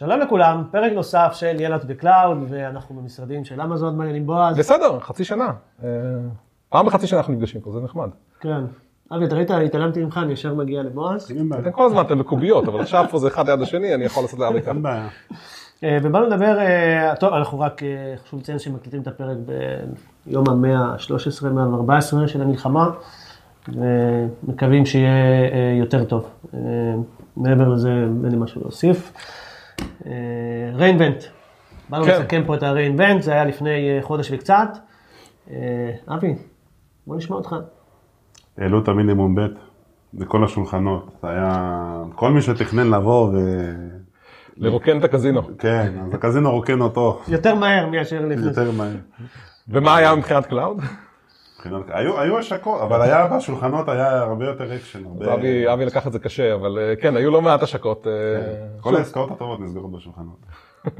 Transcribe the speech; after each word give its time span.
שלום 0.00 0.20
לכולם, 0.20 0.64
פרק 0.70 0.92
נוסף 0.92 1.32
של 1.34 1.60
ילד 1.60 1.84
ב 1.86 1.93
cloud, 1.93 2.38
ואנחנו 2.48 2.94
במשרדים 2.94 3.44
של 3.44 3.60
אמזון, 3.60 3.96
מה 3.96 4.02
העניינים 4.02 4.26
בועז. 4.26 4.58
בסדר, 4.58 5.00
חצי 5.00 5.24
שנה. 5.24 5.52
אה, 5.84 5.88
פעם 6.68 6.86
בחצי 6.86 7.06
שנה 7.06 7.18
אנחנו 7.18 7.32
נפגשים 7.32 7.60
פה, 7.60 7.72
זה 7.72 7.80
נחמד. 7.80 8.08
כן. 8.40 8.60
אבי, 9.12 9.24
אתה 9.24 9.34
ראית, 9.34 9.50
התעלמתי 9.50 10.04
ממך, 10.04 10.20
אני 10.22 10.32
ישר 10.32 10.54
מגיע 10.54 10.82
לבועז. 10.82 11.32
אתם 11.60 11.70
כל 11.70 11.86
הזמן 11.86 12.02
אתם 12.02 12.18
בקוביות, 12.18 12.68
אבל 12.68 12.80
עכשיו 12.80 13.04
פה 13.10 13.18
זה 13.18 13.28
אחד 13.28 13.48
ליד 13.48 13.62
השני, 13.62 13.94
אני 13.94 14.04
יכול 14.04 14.22
לעשות 14.22 14.38
לאבי 14.38 14.62
ככה. 14.62 14.70
אין 14.70 14.82
בעיה. 14.82 15.08
אה, 15.84 15.98
ובאנו 16.02 16.26
לדבר, 16.26 16.58
אה, 16.58 17.14
טוב, 17.16 17.34
אנחנו 17.34 17.60
רק, 17.60 17.82
חשוב 18.24 18.40
לציין 18.40 18.58
שמקליטים 18.58 19.02
את 19.02 19.06
הפרק 19.06 19.36
ביום 20.26 20.48
המאה 20.48 20.78
ה-13, 20.78 21.48
114 21.48 22.28
של 22.28 22.42
המלחמה, 22.42 22.90
ומקווים 23.68 24.86
שיהיה 24.86 25.78
יותר 25.78 26.04
טוב. 26.04 26.30
מעבר 27.36 27.68
לזה, 27.68 27.90
אין 28.24 28.30
לי 28.30 28.36
משהו 28.36 28.60
להוסיף. 28.60 29.12
re:Invent, 30.74 31.24
באנו 31.88 32.04
כן. 32.04 32.10
לסכם 32.10 32.42
פה 32.46 32.54
את 32.54 32.62
ה 32.62 32.68
re:Invent, 32.68 33.22
זה 33.22 33.32
היה 33.32 33.44
לפני 33.44 33.96
אה, 33.96 34.02
חודש 34.02 34.30
וקצת. 34.32 34.68
אה, 35.50 35.56
אבי, 36.08 36.34
בוא 37.06 37.16
נשמע 37.16 37.36
אותך. 37.36 37.56
העלו 38.58 38.82
את 38.82 38.88
המינימום 38.88 39.34
ב' 39.34 39.40
לכל 40.14 40.44
השולחנות. 40.44 41.10
זה 41.22 41.28
היה... 41.28 42.02
כל 42.14 42.30
מי 42.30 42.42
שתכנן 42.42 42.90
לבוא 42.90 43.28
ו... 43.32 43.36
לרוקן 44.56 44.98
את 44.98 45.04
הקזינו. 45.04 45.58
כן, 45.58 45.92
אז 46.02 46.14
הקזינו 46.14 46.50
רוקן 46.50 46.80
אותו 46.80 47.20
יותר 47.28 47.54
מהר 47.54 47.86
מאשר 47.86 48.26
לפני. 48.26 48.46
יותר 48.46 48.70
מהר. 48.70 48.96
ומה 49.68 49.96
היה 49.96 50.14
מבחינת 50.14 50.46
cloud? 50.46 50.80
מבחינת- 51.66 51.84
היו 51.88 52.20
היו 52.20 52.38
השקות, 52.38 52.80
אבל 52.80 53.02
היה 53.02 53.26
בשולחנות 53.26 53.88
היה 53.88 54.18
הרבה 54.18 54.44
יותר 54.44 54.76
אקשן. 54.76 55.04
הרבה- 55.06 55.34
אבי 55.34 55.72
אבי 55.72 55.84
לקח 55.84 56.06
את 56.06 56.12
זה 56.12 56.18
קשה, 56.18 56.54
אבל 56.54 56.78
אה, 56.78 56.96
כן, 56.96 57.16
היו 57.16 57.30
לא 57.30 57.42
מעט 57.42 57.62
השקות. 57.62 58.06
אה, 58.06 58.12
כל 58.80 58.96
העסקאות 58.96 59.30
הטובות 59.30 59.60
נסגרות 59.60 59.92
בשולחנות. 59.92 60.36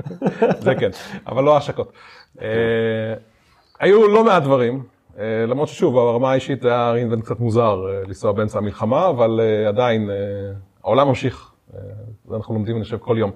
זה 0.65 0.74
כן, 0.74 0.91
אבל 1.27 1.45
לא 1.45 1.56
השקות. 1.56 1.92
אה, 2.43 2.46
היו 3.80 4.09
לא 4.09 4.24
מעט 4.24 4.43
דברים, 4.43 4.82
למרות 5.49 5.68
ששוב, 5.68 5.95
ברמה 5.95 6.30
האישית 6.30 6.62
זה 6.62 6.68
היה 6.68 6.90
רינבנט 6.90 7.24
קצת 7.24 7.40
מוזר 7.40 7.74
לנסוע 8.06 8.32
באמצע 8.32 8.59
המלחמה, 8.59 9.09
אבל 9.09 9.40
עדיין 9.68 10.10
העולם 10.84 11.09
ממשיך, 11.09 11.49
אנחנו 12.35 12.54
לומדים 12.54 12.76
אני 12.76 12.85
חושב 12.85 12.99
כל 12.99 13.16
יום. 13.18 13.30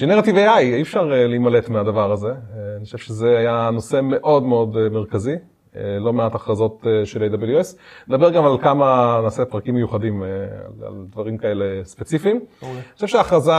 ג'נרטיב 0.00 0.36
AI, 0.36 0.58
אי 0.58 0.82
אפשר 0.82 1.12
אה, 1.12 1.26
להימלט 1.26 1.68
מהדבר 1.68 2.12
הזה, 2.12 2.28
אה, 2.28 2.34
אני 2.76 2.84
חושב 2.84 2.98
שזה 2.98 3.38
היה 3.38 3.70
נושא 3.72 4.00
מאוד 4.02 4.42
מאוד 4.42 4.76
אה, 4.76 4.88
מרכזי. 4.88 5.34
אה, 5.76 5.98
לא 6.00 6.12
מעט 6.12 6.34
הכרזות 6.34 6.86
אה, 6.86 7.06
של 7.06 7.22
AWS. 7.34 7.76
נדבר 8.08 8.30
גם 8.30 8.44
על 8.44 8.58
כמה, 8.62 9.20
נעשה 9.24 9.44
פרקים 9.44 9.74
מיוחדים 9.74 10.22
אה, 10.22 10.28
על- 10.86 11.06
דברים 11.10 11.38
כאלה 11.38 11.64
ספציפיים. 11.84 12.36
אני 12.62 12.94
חושב 12.94 13.06
שההכרזה 13.06 13.52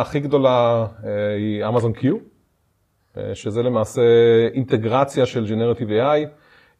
הכי 0.00 0.20
גדולה 0.20 0.86
אה, 1.04 1.10
היא 1.36 1.64
Amazon 1.64 1.98
Q, 2.02 2.06
אה, 3.16 3.34
שזה 3.34 3.62
למעשה 3.62 4.02
אינטגרציה 4.54 5.26
של 5.26 5.44
Generative 5.46 5.88
AI 5.88 6.28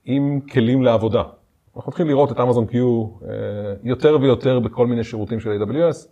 עם 0.04 0.40
כלים 0.52 0.82
לעבודה. 0.82 1.22
אנחנו 1.76 1.90
מתחילים 1.90 2.10
לראות 2.10 2.32
את 2.32 2.36
Amazon 2.36 2.72
Q 2.72 2.74
אה, 2.74 3.28
יותר 3.82 4.18
ויותר 4.20 4.60
בכל 4.60 4.86
מיני 4.86 5.04
שירותים 5.04 5.40
של 5.40 5.62
AWS. 5.62 6.08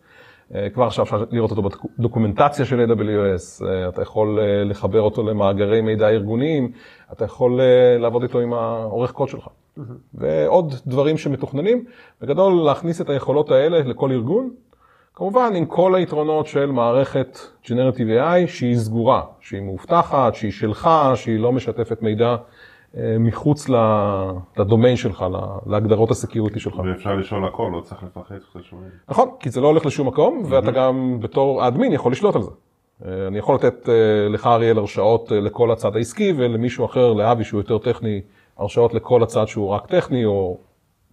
אה, 0.55 0.70
כבר 0.70 0.84
עכשיו 0.84 1.05
אפשר 1.05 1.25
לראות 1.30 1.50
אותו 1.50 1.62
בדוקומנטציה 1.98 2.64
של 2.64 2.91
AWS, 2.91 3.67
אה, 3.67 3.89
אתה 3.89 4.02
יכול 4.02 4.39
לחבר 4.64 5.00
אותו 5.00 5.22
למאגרי 5.22 5.80
מידע 5.80 6.08
ארגוניים, 6.08 6.72
אתה 7.12 7.25
יכול 7.25 7.61
לעבוד 7.98 8.22
איתו 8.22 8.41
עם 8.41 8.52
העורך 8.52 9.12
קוד 9.12 9.28
שלך. 9.28 9.48
ועוד 10.14 10.75
דברים 10.86 11.19
שמתוכננים, 11.19 11.84
בגדול 12.20 12.52
להכניס 12.52 13.00
את 13.00 13.11
היכולות 13.11 13.50
האלה 13.50 13.78
לכל 13.78 14.11
ארגון, 14.11 14.50
כמובן 15.14 15.52
עם 15.55 15.67
כל 15.67 15.95
היתרונות 15.95 16.47
של 16.47 16.67
מערכת 16.67 17.39
Generative 17.64 18.20
AI 18.20 18.47
שהיא 18.47 18.77
סגורה, 18.77 19.22
שהיא 19.41 19.61
מאובטחת, 19.62 20.34
שהיא 20.34 20.52
שלך, 20.52 20.91
שהיא 21.14 21.41
לא 21.41 21.52
משתפת 21.52 22.02
מידע 22.02 22.36
מחוץ 22.94 23.69
ל- 23.69 23.74
לדומיין 24.58 24.96
שלך, 24.96 25.24
להגדרות 25.67 26.11
הסקיוריטי 26.11 26.61
שלך. 26.61 26.83
ואפשר 26.84 27.14
לשאול 27.14 27.45
הכל, 27.46 27.70
לא 27.73 27.80
צריך 27.80 28.02
לפחד 28.02 28.34
שאתה 28.48 28.62
שואל. 28.62 28.80
נכון, 29.08 29.28
כי 29.40 29.51
זה 29.51 29.61
לא 29.61 29.67
הולך 29.67 29.86
לשום 29.86 30.08
מקום, 30.08 30.42
ואתה 30.48 30.70
גם 30.70 31.17
בתור 31.20 31.62
האדמין 31.62 31.92
יכול 31.92 32.12
לשלוט 32.12 32.36
על 32.36 32.42
זה. 32.42 32.50
אה, 33.05 33.27
אני 33.27 33.39
יכול 33.39 33.55
לתת 33.55 33.89
אה, 33.89 33.95
לך 34.29 34.46
אריאל 34.46 34.79
הרשאות 34.79 35.33
אה, 35.33 35.40
לכל 35.40 35.70
הצד 35.70 35.96
העסקי, 35.96 36.33
ולמישהו 36.36 36.84
אחר, 36.84 37.12
לאבי 37.12 37.45
שהוא 37.45 37.61
יותר 37.61 37.79
טכני, 37.79 38.20
הרשאות 38.58 38.95
לכל 38.95 39.23
הצד 39.23 39.46
שהוא 39.48 39.68
רק 39.68 39.86
טכני, 39.86 40.24
או 40.24 40.58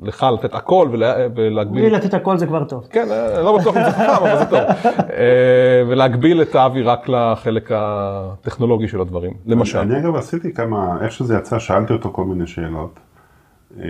לך 0.01 0.25
לתת 0.33 0.55
הכל 0.55 0.87
ולה- 0.91 1.15
ולהגביל... 1.35 1.81
בלי 1.81 1.89
לתת 1.89 2.13
הכל 2.13 2.37
זה 2.37 2.47
כבר 2.47 2.63
טוב. 2.63 2.87
כן, 2.89 3.07
אה, 3.11 3.41
לא 3.41 3.57
בטוח 3.57 3.77
אם 3.77 3.83
זה 3.83 3.91
חכם, 3.91 4.09
אבל 4.09 4.37
זה 4.37 4.45
טוב. 4.45 4.59
אה, 5.17 5.83
ולהגביל 5.87 6.41
את 6.41 6.55
האבי 6.55 6.81
רק 6.83 7.09
לחלק 7.09 7.71
הטכנולוגי 7.75 8.87
של 8.87 9.01
הדברים, 9.01 9.33
למשל. 9.45 9.79
אני 9.79 9.99
אגב 9.99 10.15
עשיתי 10.15 10.53
כמה, 10.53 10.97
איך 11.01 11.11
שזה 11.11 11.35
יצא, 11.35 11.59
שאלתי 11.59 11.93
אותו 11.93 12.09
כל 12.09 12.25
מיני 12.25 12.47
שאלות. 12.47 12.99
אה, 13.79 13.85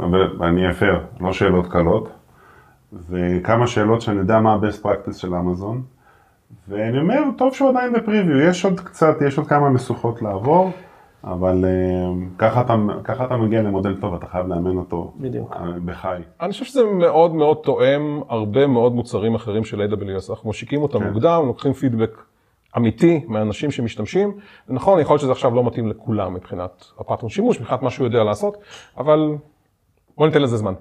אבל 0.00 0.28
אני 0.48 0.70
אפר, 0.70 1.00
לא 1.20 1.32
שאלות 1.32 1.66
קלות. 1.66 2.08
וכמה 3.10 3.66
שאלות 3.66 4.02
שאני 4.02 4.18
יודע 4.18 4.40
מה 4.40 4.52
ה-best 4.52 4.84
practice 4.86 5.12
של 5.16 5.34
אמזון. 5.34 5.82
ואני 6.68 6.98
אומר, 6.98 7.20
טוב 7.38 7.54
שהוא 7.54 7.68
עדיין 7.70 7.92
בפריוויו, 7.92 8.40
יש 8.40 8.64
עוד 8.64 8.80
קצת, 8.80 9.16
יש 9.26 9.38
עוד 9.38 9.46
כמה 9.46 9.70
משוכות 9.70 10.22
לעבור. 10.22 10.70
אבל 11.24 11.64
אה, 11.64 12.26
ככה 12.38 12.60
אתה, 12.60 12.76
ככה 13.04 13.24
אתה 13.24 13.36
מגיע 13.36 13.62
למודל 13.62 13.94
טוב, 14.00 14.14
אתה 14.14 14.26
חייב 14.26 14.46
לאמן 14.46 14.76
אותו 14.76 15.12
בדיוק. 15.16 15.52
אה, 15.52 15.66
בחי. 15.84 16.16
אני 16.40 16.52
חושב 16.52 16.64
שזה 16.64 16.84
מאוד 16.84 17.34
מאוד 17.34 17.56
תואם 17.62 18.20
הרבה 18.28 18.66
מאוד 18.66 18.94
מוצרים 18.94 19.34
אחרים 19.34 19.64
של 19.64 19.80
AWS. 19.80 20.30
אנחנו 20.30 20.50
משיקים 20.50 20.82
אותם 20.82 20.98
כן. 20.98 21.08
מוקדם, 21.08 21.42
לוקחים 21.46 21.72
פידבק 21.72 22.22
אמיתי 22.76 23.24
מאנשים 23.28 23.70
שמשתמשים. 23.70 24.32
ונכון, 24.68 25.00
יכול 25.00 25.12
להיות 25.12 25.20
שזה 25.20 25.32
עכשיו 25.32 25.54
לא 25.54 25.64
מתאים 25.64 25.88
לכולם 25.88 26.34
מבחינת 26.34 26.84
הפטרון 26.98 27.30
שימוש, 27.30 27.60
מבחינת 27.60 27.82
מה 27.82 27.90
שהוא 27.90 28.06
יודע 28.06 28.24
לעשות, 28.24 28.56
אבל 28.96 29.36
בוא 30.16 30.26
ניתן 30.26 30.42
לזה 30.42 30.56
זמן. 30.56 30.74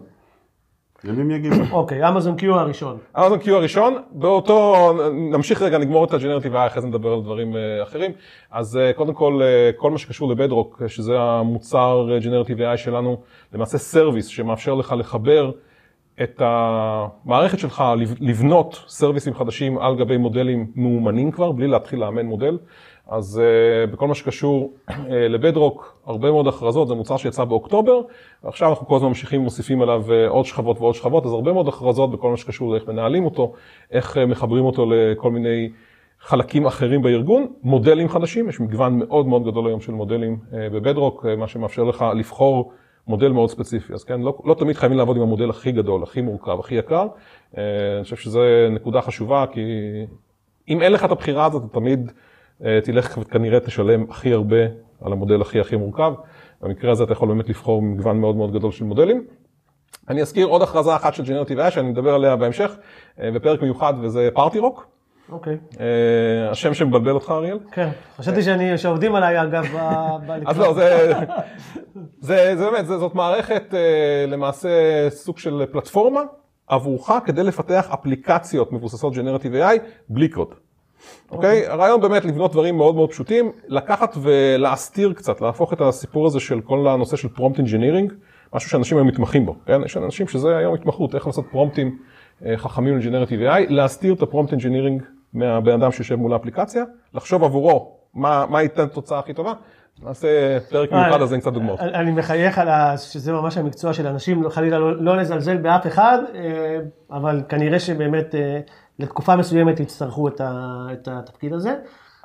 ימים 1.08 1.32
יגידו. 1.32 1.56
אוקיי, 1.72 2.10
אמזון 2.10 2.36
Q 2.36 2.60
הראשון. 2.60 2.98
אמזון 3.18 3.40
Q 3.40 3.52
הראשון, 3.52 3.98
באותו, 4.12 4.92
נמשיך 5.14 5.62
רגע, 5.62 5.78
נגמור 5.78 6.06
את 6.06 6.14
ה 6.14 6.18
generative 6.18 6.56
AI, 6.56 6.68
אחרי 6.68 6.82
זה 6.82 6.88
נדבר 6.88 7.14
על 7.14 7.22
דברים 7.22 7.56
אה, 7.56 7.84
אחרים. 7.84 8.12
אז 8.52 8.78
אה, 8.78 8.94
קודם 8.94 9.14
כל, 9.14 9.42
אה, 9.44 9.72
כל 9.78 9.92
מה 9.92 9.98
שקשור 9.98 10.30
ל 10.30 10.36
Bedrock, 10.36 10.82
שזה 10.88 11.20
המוצר 11.20 12.08
generative 12.24 12.58
AI 12.60 12.78
שלנו, 12.78 13.22
למעשה 13.54 13.78
service 13.78 14.28
שמאפשר 14.28 14.74
לך 14.74 14.96
לחבר 14.98 15.52
את 16.24 16.42
המערכת 16.46 17.60
שלך, 17.60 17.84
לב- 17.98 18.16
לבנות 18.20 18.84
service-ים 18.88 19.34
חדשים 19.34 19.78
על 19.78 19.96
גבי 19.96 20.18
מודלים 20.18 20.72
מאומנים 20.76 21.32
כבר, 21.32 21.52
בלי 21.52 21.68
להתחיל 21.68 22.00
לאמן 22.00 22.26
מודל. 22.26 22.58
אז 23.08 23.42
uh, 23.42 23.92
בכל 23.92 24.08
מה 24.08 24.16
שקשור 24.16 24.74
uh, 24.90 24.94
ל 25.10 25.20
Bedrock, 25.20 25.98
הרבה 26.06 26.32
מאוד 26.32 26.48
הכרזות, 26.48 26.88
זה 26.88 26.94
מוצר 26.94 27.18
שיצא 27.18 27.44
באוקטובר, 27.44 28.02
ועכשיו 28.44 28.70
אנחנו 28.70 28.88
כל 28.88 28.96
הזמן 28.96 29.08
ממשיכים 29.08 29.42
ומוסיפים 29.42 29.82
עליו 29.82 30.04
uh, 30.08 30.30
עוד 30.30 30.46
שכבות 30.46 30.80
ועוד 30.80 30.96
שכבות, 30.96 31.26
אז 31.26 31.32
הרבה 31.32 31.54
מאוד 31.54 31.68
הכרזות 31.68 32.12
בכל 32.12 32.30
מה 32.30 32.38
שקשור 32.38 32.72
לאיך 32.72 32.88
מנהלים 32.88 33.26
אותו, 33.26 33.54
איך 33.92 34.18
uh, 34.18 34.20
מחברים 34.26 34.66
אותו 34.66 34.86
לכל 34.92 35.32
מיני 35.32 35.70
חלקים 36.20 36.66
אחרים 36.66 37.02
בארגון, 37.02 37.48
מודלים 37.64 38.10
חדשים, 38.10 38.50
יש 38.50 38.60
מגוון 38.60 39.00
מאוד 39.00 39.28
מאוד 39.28 39.46
גדול 39.46 39.68
היום 39.68 39.82
של 39.82 39.92
מודלים 39.92 40.38
uh, 40.50 40.54
בבדרוק, 40.74 41.26
uh, 41.26 41.36
מה 41.38 41.48
שמאפשר 41.48 41.84
לך 41.84 42.06
לבחור 42.16 42.72
מודל 43.08 43.32
מאוד 43.32 43.50
ספציפי, 43.50 43.94
אז 43.94 44.04
כן, 44.04 44.22
לא, 44.22 44.38
לא 44.46 44.54
תמיד 44.54 44.76
חייבים 44.76 44.98
לעבוד 44.98 45.18
עם 45.18 45.24
המודל 45.24 45.50
הכי 45.50 45.72
גדול, 45.72 46.04
הכי 46.04 46.22
מורכב, 46.22 46.60
הכי 46.60 46.76
יקר, 46.76 47.08
uh, 47.54 47.58
אני 47.96 48.04
חושב 48.04 48.16
שזו 48.16 48.42
נקודה 48.72 49.02
חשובה, 49.02 49.46
כי 49.52 49.62
אם 50.70 50.82
אין 50.82 50.92
לך 50.92 51.06
את 51.06 51.12
הבחירה 51.12 51.46
הזאת, 51.46 51.64
אתה 51.66 51.74
תמיד 51.74 52.12
תלך 52.84 53.18
וכנראה 53.22 53.60
תשלם 53.60 54.06
הכי 54.10 54.34
הרבה 54.34 54.58
על 55.02 55.12
המודל 55.12 55.42
הכי 55.42 55.60
הכי 55.60 55.76
מורכב. 55.76 56.14
במקרה 56.62 56.92
הזה 56.92 57.04
אתה 57.04 57.14
יכול 57.14 57.28
באמת 57.28 57.50
לבחור 57.50 57.82
מגוון 57.82 58.18
מאוד 58.18 58.36
מאוד 58.36 58.54
גדול 58.54 58.72
של 58.72 58.86
מודלים. 58.86 59.26
אני 60.10 60.22
אזכיר 60.22 60.48
עוד 60.48 60.62
הכרזה 60.62 60.96
אחת 60.96 61.14
של 61.14 61.24
ג'נרטיב 61.24 61.60
AI 61.60 61.72
שאני 61.72 61.90
מדבר 61.90 62.16
עליה 62.16 62.36
בהמשך, 62.36 62.76
אה, 63.20 63.32
בפרק 63.32 63.62
מיוחד 63.62 63.94
וזה 64.02 64.30
פארטי 64.34 64.60
רוק. 64.60 64.88
אוקיי. 65.30 65.58
אה, 65.80 66.52
השם 66.52 66.74
שמבלבל 66.74 67.12
אותך 67.12 67.32
אריאל. 67.32 67.60
כן, 67.72 67.90
חשבתי 68.18 68.44
שאני, 68.44 68.78
שעובדים 68.78 69.16
עליי 69.16 69.42
אגב, 69.42 69.64
בלקרוא. 70.28 70.50
אז 70.52 70.60
לא, 70.60 70.74
זה, 70.74 71.14
זה, 72.20 72.56
זה 72.58 72.72
באמת, 72.72 72.86
זאת 72.86 73.16
מערכת 73.16 73.74
אה, 73.74 74.26
למעשה 74.28 74.70
סוג 75.10 75.38
של 75.38 75.66
פלטפורמה 75.72 76.22
עבורך 76.68 77.12
כדי 77.26 77.44
לפתח 77.44 77.90
אפליקציות 77.94 78.72
מבוססות 78.72 79.14
ג'נרטיב 79.14 79.54
AI 79.54 79.80
בלי 80.10 80.30
קוד. 80.30 80.54
אוקיי? 81.32 81.68
הרעיון 81.68 82.02
באמת 82.02 82.26
לבנות 82.26 82.52
דברים 82.52 82.78
מאוד 82.78 82.96
מאוד 82.96 83.10
פשוטים, 83.10 83.52
לקחת 83.68 84.18
ולהסתיר 84.22 85.14
קצת, 85.14 85.42
להפוך 85.42 85.74
את 85.74 85.82
הסיפור 85.82 86.28
הזה 86.28 86.40
של 86.40 86.62
כל 86.62 86.88
הנושא 86.88 87.18
של 87.18 87.28
prompt 87.28 87.58
engineering, 87.58 88.14
משהו 88.54 88.70
שאנשים 88.70 88.98
היום 88.98 89.08
מתמחים 89.08 89.46
בו, 89.46 89.56
כן? 89.66 89.82
יש 89.86 89.98
אנשים 89.98 90.28
שזה 90.28 90.58
היום 90.58 90.74
התמחות, 90.74 91.16
איך 91.16 91.28
לעשות 91.28 91.46
prompt-ים 91.52 91.98
אה, 92.46 92.58
חכמים 92.58 92.98
ל 92.98 93.02
generative 93.02 93.40
AI, 93.40 93.60
להסתיר 93.70 94.14
את 94.14 94.22
ה 94.22 94.26
prompt 94.26 94.52
engineering 94.52 95.04
מהבן 95.34 95.72
אדם 95.82 95.92
שיושב 95.92 96.16
מול 96.16 96.34
האפליקציה, 96.34 96.84
לחשוב 97.14 97.44
עבורו 97.44 97.98
מה, 98.14 98.46
מה 98.50 98.62
ייתן 98.62 98.88
תוצאה 98.88 99.20
הכי 99.20 99.34
טובה, 99.34 99.54
נעשה 100.04 100.60
פרק 100.70 100.92
מיוחד 100.92 101.22
על 101.22 101.28
זה 101.28 101.36
עם 101.36 101.42
קצת 101.42 101.54
דוגמאות. 101.54 101.80
אני 101.80 102.12
מחייך 102.12 102.58
על 102.58 102.70
ה... 102.70 102.98
שזה 102.98 103.34
ממש 103.34 103.58
המקצוע 103.58 103.94
של 103.94 104.08
אנשים, 104.08 104.44
לא- 104.44 104.50
חלילה 104.50 104.80
לא, 104.80 105.04
לא 105.04 105.18
לזלזל 105.18 105.58
באף 105.58 105.88
אחד, 105.88 106.18
אה, 106.36 106.78
אבל 107.12 107.42
כנראה 107.50 107.80
שבאמת 107.80 108.36
אה, 108.36 108.60
לתקופה 109.00 109.36
מסוימת 109.36 109.80
יצטרכו 109.80 110.28
את, 110.28 110.42
ה, 110.42 110.88
את 110.94 111.08
התפקיד 111.08 111.54
הזה. 111.54 111.74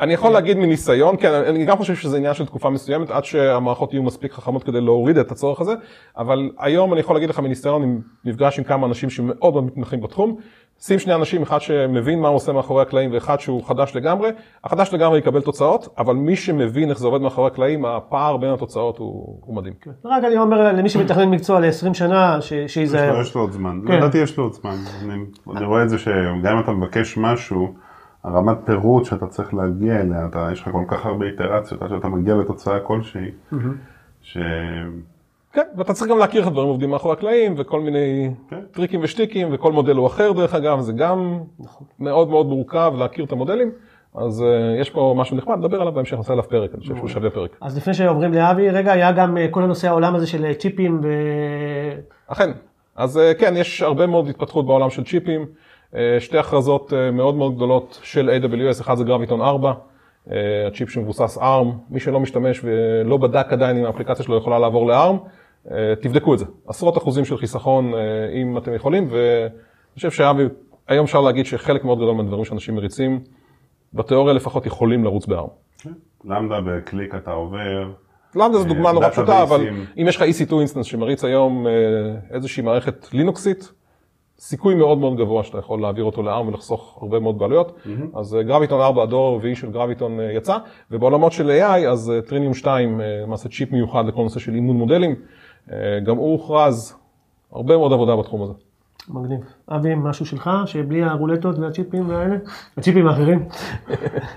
אני 0.00 0.14
יכול 0.14 0.32
להגיד 0.32 0.56
מניסיון, 0.56 1.16
כן, 1.16 1.32
אני 1.32 1.64
גם 1.64 1.76
חושב 1.76 1.94
שזה 1.94 2.16
עניין 2.16 2.34
של 2.34 2.46
תקופה 2.46 2.70
מסוימת, 2.70 3.10
עד 3.10 3.24
שהמערכות 3.24 3.92
יהיו 3.92 4.02
מספיק 4.02 4.32
חכמות 4.32 4.64
כדי 4.64 4.80
להוריד 4.80 5.18
את 5.18 5.32
הצורך 5.32 5.60
הזה, 5.60 5.72
אבל 6.16 6.50
היום 6.58 6.92
אני 6.92 7.00
יכול 7.00 7.16
להגיד 7.16 7.30
לך 7.30 7.38
מניסיון, 7.38 7.82
אני 7.82 7.98
נפגש 8.24 8.58
עם 8.58 8.64
כמה 8.64 8.86
אנשים 8.86 9.10
שמאוד 9.10 9.54
מאוד 9.54 9.64
מתמחים 9.64 10.00
בתחום, 10.00 10.36
שים 10.80 10.98
שני 10.98 11.14
אנשים, 11.14 11.42
אחד 11.42 11.60
שמבין 11.60 12.20
מה 12.20 12.28
הוא 12.28 12.36
עושה 12.36 12.52
מאחורי 12.52 12.82
הקלעים 12.82 13.10
ואחד 13.12 13.40
שהוא 13.40 13.64
חדש 13.64 13.96
לגמרי, 13.96 14.30
החדש 14.64 14.94
לגמרי 14.94 15.18
יקבל 15.18 15.40
תוצאות, 15.40 15.88
אבל 15.98 16.14
מי 16.14 16.36
שמבין 16.36 16.90
איך 16.90 16.98
זה 16.98 17.06
עובד 17.06 17.20
מאחורי 17.20 17.46
הקלעים, 17.46 17.84
הפער 17.84 18.36
בין 18.36 18.50
התוצאות 18.50 18.98
הוא, 18.98 19.38
הוא 19.44 19.56
מדהים. 19.56 19.74
כן. 19.80 19.90
רק 20.04 20.24
אני 20.24 20.38
אומר 20.38 20.72
למי 20.72 20.88
שמתכנן 20.88 21.30
מקצוע 21.30 21.60
ל-20 21.60 21.94
שנה, 21.94 22.38
שייזהר. 22.66 23.20
יש 23.20 23.34
לו 23.34 23.40
עוד 23.40 23.52
זמן, 23.52 23.80
כן. 23.86 23.92
לדעתי 23.92 24.18
יש 24.18 24.38
לו 24.38 24.44
עוד 24.44 24.52
זמן, 24.52 24.76
אני, 25.04 25.14
אני 25.56 25.64
רואה 25.64 25.82
את 25.82 25.90
זה 25.90 25.98
שגם 25.98 26.56
אם 26.56 26.60
אתה 26.60 26.72
מבקש 26.72 27.18
משהו, 27.18 27.74
הרמת 28.24 28.56
פירוט 28.64 29.04
שאתה 29.04 29.26
צריך 29.26 29.54
להגיע 29.54 30.00
אליה, 30.00 30.26
אתה, 30.26 30.48
יש 30.52 30.62
לך 30.62 30.68
כל 30.72 30.84
כך 30.88 31.06
הרבה 31.06 31.26
איטרציות 31.26 31.82
עד 31.82 31.88
שאתה 31.88 32.08
מגיע 32.08 32.34
לתוצאה 32.34 32.80
כלשהי. 32.80 33.30
ש... 34.22 34.38
כן, 35.52 35.62
ואתה 35.76 35.92
צריך 35.92 36.10
גם 36.10 36.18
להכיר 36.18 36.40
איך 36.40 36.48
הדברים 36.48 36.68
עובדים 36.68 36.90
מאחורי 36.90 37.12
הקלעים, 37.12 37.54
וכל 37.56 37.80
מיני 37.80 38.30
כן. 38.50 38.59
טריקים 38.72 39.00
ושטיקים, 39.02 39.48
וכל 39.52 39.72
מודל 39.72 39.96
הוא 39.96 40.06
אחר 40.06 40.32
דרך 40.32 40.54
אגב, 40.54 40.80
זה 40.80 40.92
גם 40.92 41.38
נכון. 41.58 41.86
מאוד 41.98 42.28
מאוד 42.28 42.46
מורכב 42.46 42.92
להכיר 42.98 43.24
את 43.24 43.32
המודלים. 43.32 43.70
אז 44.14 44.40
uh, 44.40 44.80
יש 44.80 44.90
פה 44.90 45.14
משהו 45.16 45.36
נחמד, 45.36 45.58
נדבר 45.58 45.80
עליו 45.80 45.92
בהמשך, 45.92 46.16
נעשה 46.16 46.32
עליו 46.32 46.48
פרק, 46.48 46.70
אני 46.74 46.80
חושב 46.80 46.96
שהוא 46.96 47.08
שווה 47.08 47.30
פרק. 47.30 47.56
אז 47.60 47.76
לפני 47.76 47.94
שעוברים 47.94 48.34
לאבי, 48.34 48.70
רגע, 48.70 48.92
היה 48.92 49.12
גם 49.12 49.36
uh, 49.36 49.40
כל 49.50 49.62
הנושא 49.62 49.88
העולם 49.88 50.14
הזה 50.14 50.26
של 50.26 50.52
צ'יפים 50.52 51.00
ו... 51.02 51.08
אכן, 52.26 52.50
אז 52.96 53.16
uh, 53.16 53.40
כן, 53.40 53.54
יש 53.56 53.82
הרבה 53.82 54.06
מאוד 54.06 54.28
התפתחות 54.28 54.66
בעולם 54.66 54.90
של 54.90 55.04
צ'יפים. 55.04 55.46
אה, 55.94 56.16
שתי 56.20 56.38
הכרזות 56.38 56.92
אה, 56.92 57.10
מאוד 57.10 57.34
מאוד 57.34 57.56
גדולות 57.56 58.00
של 58.02 58.30
AWS, 58.30 58.80
אחד 58.80 58.94
זה 58.94 59.04
גרביטון 59.04 59.40
4, 59.40 59.72
אה, 60.30 60.36
הצ'יפ 60.66 60.90
שמבוסס 60.90 61.38
ARM, 61.38 61.66
מי 61.90 62.00
שלא 62.00 62.20
משתמש 62.20 62.60
ולא 62.64 63.16
בדק 63.16 63.52
עדיין 63.52 63.76
אם 63.76 63.84
האפליקציה 63.84 64.24
שלו 64.24 64.36
יכולה 64.36 64.58
לעבור 64.58 64.86
ל-ARM, 64.86 65.16
תבדקו 66.02 66.34
את 66.34 66.38
זה. 66.38 66.44
עשרות 66.66 66.98
אחוזים 66.98 67.24
של 67.24 67.36
חיסכון 67.36 67.92
אם 68.42 68.58
אתם 68.58 68.74
יכולים, 68.74 69.06
ואני 69.10 69.50
חושב 69.94 70.10
שהיום 70.10 71.04
אפשר 71.04 71.20
להגיד 71.20 71.46
שחלק 71.46 71.84
מאוד 71.84 71.98
גדול 71.98 72.14
מהדברים 72.14 72.44
שאנשים 72.44 72.74
מריצים, 72.74 73.20
בתיאוריה 73.94 74.34
לפחות 74.34 74.66
יכולים 74.66 75.04
לרוץ 75.04 75.26
ב-ARM. 75.26 75.48
כן. 75.78 75.90
Lambda 76.24 76.60
בקליק 76.60 77.14
אתה 77.14 77.30
עובר. 77.30 77.90
Lambda 78.34 78.58
זו 78.58 78.64
דוגמה 78.64 78.92
נורא 78.92 79.10
פשוטה, 79.10 79.42
אבל 79.42 79.66
אם 79.98 80.08
יש 80.08 80.16
לך 80.16 80.22
EC2 80.22 80.52
instance 80.52 80.86
שמריץ 80.86 81.24
היום 81.24 81.66
איזושהי 82.30 82.62
מערכת 82.62 83.08
לינוקסית, 83.12 83.72
סיכוי 84.40 84.74
מאוד 84.74 84.98
מאוד 84.98 85.16
גבוה 85.16 85.44
שאתה 85.44 85.58
יכול 85.58 85.80
להעביר 85.80 86.04
אותו 86.04 86.22
ל-ARM 86.22 86.48
ולחסוך 86.48 86.98
הרבה 87.00 87.20
מאוד 87.20 87.38
בעלויות. 87.38 87.76
Mm-hmm. 87.84 88.18
אז 88.18 88.36
גרביטון 88.46 88.80
4, 88.80 89.02
הדור 89.02 89.28
הרביעי 89.28 89.56
של 89.56 89.70
גרביטון 89.70 90.20
אה, 90.20 90.32
יצא, 90.32 90.58
ובעולמות 90.90 91.32
של 91.32 91.50
AI, 91.50 91.88
אז 91.88 92.12
Trainium 92.26 92.54
2, 92.54 93.00
למעשה 93.22 93.48
צ'יפ 93.48 93.72
מיוחד 93.72 94.06
לכל 94.06 94.22
נושא 94.22 94.40
של 94.40 94.54
אימון 94.54 94.76
מודלים, 94.76 95.10
אה, 95.10 95.16
גם 96.04 96.16
הוא 96.16 96.32
הוכרז, 96.32 96.94
הרבה 97.52 97.76
מאוד 97.76 97.92
עבודה 97.92 98.16
בתחום 98.16 98.42
הזה. 98.42 98.52
מגניב. 99.08 99.40
אבי, 99.68 99.94
משהו 99.94 100.26
שלך, 100.26 100.50
שבלי 100.66 101.02
הרולטות 101.02 101.58
והצ'יפים 101.58 102.08
והאלה? 102.08 102.36
הצ'יפים 102.76 103.06
האחרים? 103.06 103.48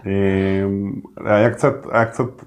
אה, 0.08 0.64
היה 1.26 1.50
קצת, 1.50 1.74
היה 1.92 2.06
קצת 2.06 2.44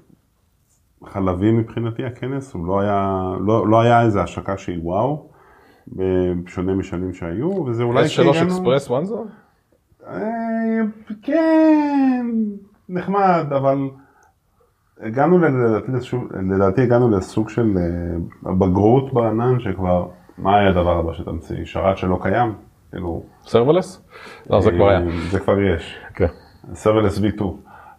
חלבי 1.05 1.51
מבחינתי 1.51 2.05
הכנס, 2.05 2.53
הוא 2.53 2.67
לא 2.67 2.79
היה, 2.79 3.31
לא, 3.39 3.67
לא 3.67 3.81
היה 3.81 4.01
איזה 4.01 4.21
השקה 4.21 4.57
שהיא 4.57 4.79
וואו. 4.81 5.27
בשונה 6.43 6.75
משנים 6.75 7.13
שהיו, 7.13 7.49
וזה 7.49 7.83
אולי 7.83 8.05
S3 8.05 8.43
אקספרס 8.43 8.89
וואנזו? 8.89 9.25
כן, 11.21 12.25
נחמד, 12.89 13.45
אבל 13.55 13.77
הגענו 15.01 15.37
לדעתי, 15.37 15.91
לדעתי 16.49 16.81
הגענו 16.81 17.09
לסוג 17.09 17.49
של 17.49 17.77
אה, 17.77 18.53
בגרות 18.53 19.13
בענן 19.13 19.59
שכבר, 19.59 20.07
מה 20.37 20.57
היה 20.57 20.69
הדבר 20.69 20.99
הבא 20.99 21.13
שתמציא? 21.13 21.65
שרת 21.65 21.97
שלא 21.97 22.19
קיים? 22.21 22.53
כאילו... 22.91 23.23
serverless? 23.43 24.03
לא, 24.49 24.61
זה 24.61 24.71
כבר 24.71 24.89
היה. 24.89 24.99
אה, 24.99 25.05
זה 25.31 25.39
כבר 25.39 25.61
יש. 25.61 25.97
כן. 26.13 26.27
serverless 26.73 27.19
V2. 27.19 27.43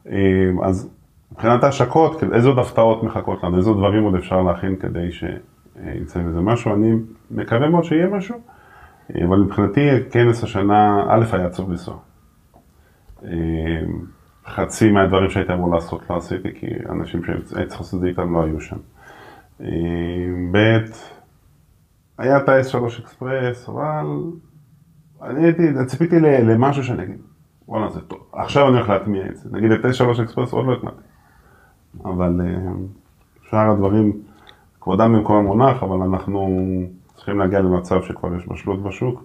אה, 0.09 0.15
אז 0.63 0.91
מבחינת 1.33 1.65
ההשקות, 1.65 2.25
איזה 2.33 2.49
עוד 2.49 2.59
הפתעות 2.59 3.03
מחכות 3.03 3.45
לנו, 3.45 3.57
איזה 3.57 3.71
דברים 3.71 4.05
עוד 4.05 4.15
אפשר 4.15 4.43
להכין 4.43 4.77
כדי 4.77 5.13
ש... 5.13 5.25
יצא 6.03 6.21
מזה 6.23 6.41
משהו, 6.41 6.75
אני 6.75 6.93
מקווה 7.31 7.69
מאוד 7.69 7.85
שיהיה 7.85 8.09
משהו, 8.09 8.37
אבל 9.15 9.37
מבחינתי 9.37 9.81
כנס 10.11 10.45
השנה, 10.45 11.05
א' 11.09 11.25
היה 11.33 11.47
עצוב 11.47 11.71
לנסוע. 11.71 11.97
חצי 14.49 14.91
מהדברים 14.91 15.31
שהייתי 15.31 15.53
אמור 15.53 15.75
לעשות 15.75 16.11
לא 16.11 16.17
עשיתי, 16.17 16.49
כי 16.55 16.67
אנשים 16.89 17.25
שהייתי 17.25 17.45
צריך 17.45 17.61
לעשות 17.61 17.95
את 17.95 18.01
זה 18.01 18.07
איתם 18.07 18.35
לא 18.35 18.43
היו 18.43 18.61
שם. 18.61 18.77
ב', 20.53 20.77
היה 22.19 22.37
את 22.37 22.49
ה-S3 22.49 22.87
אקספרס, 23.01 23.69
אבל 23.69 24.07
אני 25.23 25.45
הייתי, 25.45 25.63
ציפיתי 25.87 26.21
למשהו 26.21 26.85
שאני 26.85 27.03
אגיד, 27.03 27.19
וואלה 27.69 27.91
זה 27.91 28.01
טוב, 28.01 28.19
עכשיו 28.33 28.69
אני 28.69 28.77
הולך 28.77 28.89
להטמיע 28.89 29.27
את 29.27 29.37
זה. 29.37 29.49
נגיד 29.53 29.71
את 29.71 29.85
S3 29.85 30.23
אקספרס 30.23 30.53
עוד 30.53 30.67
לא 30.67 30.73
הטמעתי, 30.73 31.03
אבל 32.05 32.41
שאר 33.51 33.71
הדברים 33.71 34.13
כבודם 34.81 35.13
במקום 35.13 35.37
המונח, 35.37 35.83
אבל 35.83 36.03
אנחנו 36.03 36.49
צריכים 37.15 37.39
להגיע 37.39 37.61
למצב 37.61 38.03
שכבר 38.03 38.37
יש 38.37 38.49
בשלות 38.49 38.83
בשוק, 38.83 39.25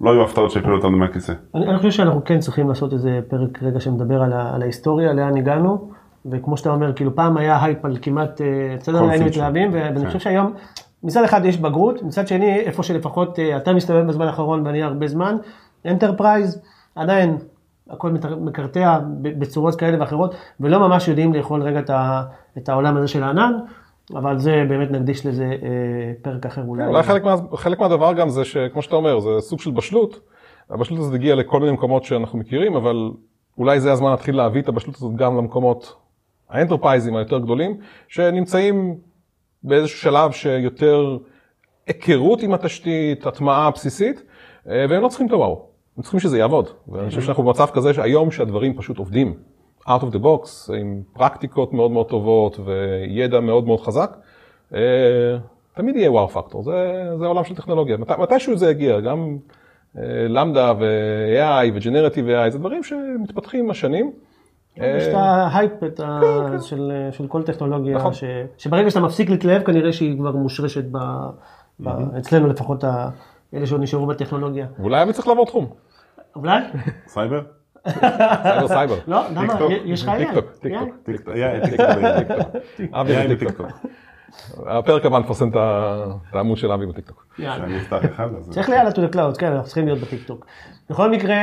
ולא 0.00 0.10
יהיו 0.10 0.22
הפתעות 0.22 0.50
שיפילו 0.50 0.76
אותנו 0.76 0.98
מהכיסא. 0.98 1.32
אני, 1.54 1.66
אני 1.66 1.76
חושב 1.76 1.90
שאנחנו 1.90 2.24
כן 2.24 2.38
צריכים 2.38 2.68
לעשות 2.68 2.92
איזה 2.92 3.20
פרק 3.28 3.62
רגע 3.62 3.80
שמדבר 3.80 4.22
על, 4.22 4.32
ה, 4.32 4.54
על 4.54 4.62
ההיסטוריה, 4.62 5.12
לאן 5.12 5.36
הגענו, 5.36 5.90
וכמו 6.26 6.56
שאתה 6.56 6.70
אומר, 6.70 6.92
כאילו 6.92 7.14
פעם 7.14 7.36
היה 7.36 7.64
הייפ 7.64 7.84
על 7.84 7.98
כמעט, 8.02 8.40
בסדר, 8.80 9.10
היינו 9.10 9.26
מתלהבים, 9.26 9.70
ואני 9.72 10.00
כן. 10.00 10.06
חושב 10.06 10.18
שהיום, 10.18 10.52
מצד 11.02 11.24
אחד 11.24 11.44
יש 11.44 11.58
בגרות, 11.58 12.02
מצד 12.02 12.28
שני, 12.28 12.60
איפה 12.60 12.82
שלפחות 12.82 13.38
אה, 13.38 13.56
אתה 13.56 13.72
מסתובב 13.72 14.06
בזמן 14.06 14.26
האחרון 14.26 14.66
ואני 14.66 14.82
הרבה 14.82 15.08
זמן, 15.08 15.36
enterprise, 15.86 16.62
עדיין 16.94 17.36
הכל 17.90 18.10
מקרטע 18.40 18.98
בצורות 19.22 19.74
כאלה 19.74 20.00
ואחרות, 20.00 20.34
ולא 20.60 20.78
ממש 20.78 21.08
יודעים 21.08 21.34
לאכול 21.34 21.62
רגע 21.62 21.80
את 22.58 22.68
העולם 22.68 22.96
הזה 22.96 23.08
של 23.08 23.22
הענן. 23.22 23.52
אבל 24.14 24.38
זה 24.38 24.64
באמת 24.68 24.90
נקדיש 24.90 25.26
לזה 25.26 25.44
אה, 25.44 26.12
פרק 26.22 26.46
אחר 26.46 26.62
אולי. 26.66 26.86
אולי 26.86 27.02
חלק, 27.02 27.24
מה, 27.24 27.36
חלק 27.56 27.80
מהדבר 27.80 28.12
גם 28.12 28.28
זה 28.28 28.44
שכמו 28.44 28.82
שאתה 28.82 28.96
אומר, 28.96 29.20
זה 29.20 29.30
סוג 29.40 29.60
של 29.60 29.70
בשלות. 29.70 30.20
הבשלות 30.70 31.00
הזאת 31.00 31.14
הגיעה 31.14 31.36
לכל 31.36 31.60
מיני 31.60 31.72
מקומות 31.72 32.04
שאנחנו 32.04 32.38
מכירים, 32.38 32.76
אבל 32.76 33.10
אולי 33.58 33.80
זה 33.80 33.92
הזמן 33.92 34.10
להתחיל 34.10 34.36
להביא 34.36 34.62
את 34.62 34.68
הבשלות 34.68 34.96
הזאת 34.96 35.16
גם 35.16 35.36
למקומות 35.36 35.96
האנטרפייזים 36.48 37.16
היותר 37.16 37.38
גדולים, 37.38 37.76
שנמצאים 38.08 38.96
באיזשהו 39.62 39.98
שלב 39.98 40.32
שיותר 40.32 41.18
היכרות 41.86 42.42
עם 42.42 42.54
התשתית, 42.54 43.26
הטמעה 43.26 43.70
בסיסית, 43.70 44.22
אה, 44.68 44.86
והם 44.90 45.02
לא 45.02 45.08
צריכים 45.08 45.26
את 45.26 45.32
הוואו, 45.32 45.66
הם 45.96 46.02
צריכים 46.02 46.20
שזה 46.20 46.38
יעבוד. 46.38 46.68
ואני 46.88 47.08
חושב 47.08 47.20
שאנחנו 47.20 47.42
במצב 47.42 47.66
כזה 47.72 47.94
שהיום 47.94 48.30
שהדברים 48.30 48.76
פשוט 48.76 48.98
עובדים. 48.98 49.34
Out 49.88 50.02
of 50.02 50.14
the 50.14 50.18
box, 50.18 50.72
עם 50.78 51.02
פרקטיקות 51.12 51.72
מאוד 51.72 51.90
מאוד 51.90 52.08
טובות 52.08 52.58
וידע 52.64 53.40
מאוד 53.40 53.66
מאוד 53.66 53.80
חזק, 53.80 54.16
אה, 54.74 55.38
תמיד 55.74 55.96
יהיה 55.96 56.10
וואו 56.10 56.28
פקטור, 56.28 56.62
זה, 56.62 57.08
זה 57.18 57.26
עולם 57.26 57.44
של 57.44 57.54
טכנולוגיה. 57.54 57.96
מת, 57.96 58.10
מתישהו 58.10 58.56
זה 58.56 58.70
יגיע, 58.70 59.00
גם 59.00 59.36
למדה 60.28 60.72
ו-AI 60.78 61.72
ו-Generative 61.74 62.46
AI, 62.46 62.50
זה 62.50 62.58
דברים 62.58 62.82
שמתפתחים 62.82 63.64
עם 63.64 63.70
השנים. 63.70 64.12
יש 64.76 65.06
את 65.08 65.14
ההייפ 65.14 65.72
כן, 65.80 65.88
כן. 65.96 66.60
של, 66.60 66.92
של 67.10 67.26
כל 67.26 67.42
טכנולוגיה, 67.42 67.96
נכון. 67.96 68.12
שברגע 68.58 68.90
שאתה 68.90 69.00
מפסיק 69.00 69.30
להתלהב, 69.30 69.62
כנראה 69.62 69.92
שהיא 69.92 70.18
כבר 70.18 70.32
מושרשת 70.32 70.84
אצלנו 72.18 72.46
לפחות, 72.46 72.84
אלה 73.54 73.66
שעוד 73.66 73.80
נשארו 73.80 74.06
בטכנולוגיה. 74.06 74.66
ואולי 74.78 74.96
היה 74.96 75.12
צריך 75.12 75.28
לעבור 75.28 75.46
תחום. 75.46 75.66
אולי? 76.36 76.60
סייבר? 77.06 77.42
סייבר 77.88 78.68
סייבר. 78.68 78.94
לא, 79.06 79.22
למה? 79.34 79.54
יש 79.84 80.02
לך 80.02 80.12
טיקטוק, 80.16 80.44
טיקטוק, 80.60 80.88
טיקטוק. 83.38 83.66
הפרק 84.66 85.06
הבא 85.06 85.18
נפרסם 85.18 85.48
את 85.48 85.56
העמוד 86.32 86.58
של 86.58 86.72
אבי 86.72 86.86
בטיקטוק. 86.86 87.26
צריך 88.50 88.68
ליאללה 88.68 88.90
to 88.90 88.94
the 88.94 89.14
cloud, 89.14 89.38
כן, 89.38 89.46
אנחנו 89.46 89.64
צריכים 89.64 89.86
להיות 89.86 89.98
בטיקטוק. 89.98 90.46
בכל 90.90 91.10
מקרה, 91.10 91.36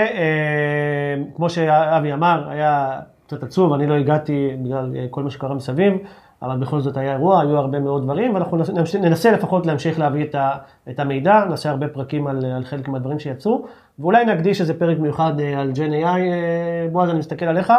כמו 1.35 1.49
שאבי 1.49 2.13
אמר, 2.13 2.49
היה 2.49 2.99
קצת 3.27 3.43
עצוב, 3.43 3.73
אני 3.73 3.87
לא 3.87 3.93
הגעתי 3.93 4.49
בגלל 4.63 4.95
כל 5.09 5.23
מה 5.23 5.29
שקרה 5.29 5.55
מסביב. 5.55 5.93
אבל 6.41 6.57
בכל 6.57 6.81
זאת 6.81 6.97
היה 6.97 7.13
אירוע, 7.13 7.41
היו 7.41 7.57
הרבה 7.57 7.79
מאוד 7.79 8.03
דברים, 8.03 8.33
ואנחנו 8.33 8.57
ננסה 9.01 9.31
לפחות 9.31 9.65
להמשיך 9.65 9.99
להביא 9.99 10.25
את, 10.25 10.35
ה, 10.35 10.51
את 10.89 10.99
המידע, 10.99 11.45
נעשה 11.49 11.69
הרבה 11.69 11.87
פרקים 11.87 12.27
על, 12.27 12.45
על 12.45 12.63
חלק 12.63 12.87
מהדברים 12.87 13.19
שיצאו, 13.19 13.65
ואולי 13.99 14.25
נקדיש 14.25 14.61
איזה 14.61 14.79
פרק 14.79 14.99
מיוחד 14.99 15.39
אה, 15.39 15.59
על 15.59 15.71
ג'ן 15.71 15.93
AI, 15.93 16.05
אה, 16.05 16.87
בועז, 16.91 17.09
אני 17.09 17.19
מסתכל 17.19 17.45
עליך, 17.45 17.73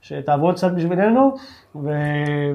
שתעבוד 0.00 0.54
קצת 0.54 0.72
בשבילנו, 0.72 1.34
ו, 1.76 1.90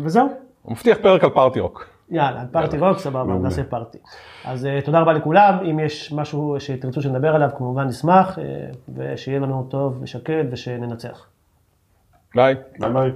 וזהו. 0.02 0.28
הוא 0.62 0.72
מבטיח 0.72 0.98
פרק 1.02 1.24
על 1.24 1.30
Party 1.30 1.60
Rock. 1.60 1.86
יאללה, 2.10 2.44
Party 2.52 2.78
Rock, 2.78 2.98
סבבה, 2.98 3.24
מעולה. 3.24 3.44
נעשה 3.44 3.64
party. 3.64 3.98
אז 4.46 4.66
אה, 4.66 4.80
תודה 4.82 5.00
רבה 5.00 5.14
לכולם, 5.14 5.58
אם 5.72 5.80
יש 5.80 6.14
משהו 6.14 6.56
שתרצו 6.60 7.02
שנדבר 7.02 7.36
עליו, 7.36 7.50
כמובן 7.58 7.88
נשמח, 7.88 8.40
ושיהיה 8.96 9.40
לנו 9.40 9.68
טוב 9.70 10.00
ושקט 10.02 10.46
ושננצח. 10.52 11.28
ביי. 12.36 12.56
ביי 12.80 12.94
ביי. 12.94 13.12